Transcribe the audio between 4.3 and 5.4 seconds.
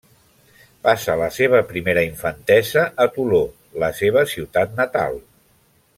ciutat natal.